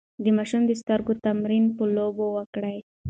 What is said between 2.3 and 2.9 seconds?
وکړئ.